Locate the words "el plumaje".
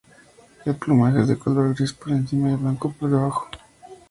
0.65-1.21